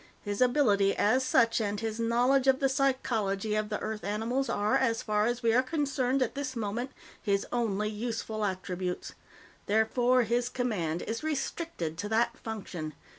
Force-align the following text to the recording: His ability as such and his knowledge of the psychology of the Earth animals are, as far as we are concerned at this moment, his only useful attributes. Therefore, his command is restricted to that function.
His 0.23 0.41
ability 0.41 0.95
as 0.97 1.23
such 1.23 1.61
and 1.61 1.79
his 1.79 1.99
knowledge 1.99 2.47
of 2.47 2.59
the 2.59 2.69
psychology 2.69 3.53
of 3.53 3.69
the 3.69 3.77
Earth 3.81 4.03
animals 4.03 4.49
are, 4.49 4.75
as 4.75 5.03
far 5.03 5.27
as 5.27 5.43
we 5.43 5.53
are 5.53 5.61
concerned 5.61 6.23
at 6.23 6.33
this 6.33 6.55
moment, 6.55 6.89
his 7.21 7.45
only 7.53 7.87
useful 7.89 8.43
attributes. 8.43 9.13
Therefore, 9.67 10.23
his 10.23 10.49
command 10.49 11.03
is 11.03 11.21
restricted 11.21 11.99
to 11.99 12.09
that 12.09 12.35
function. 12.35 12.95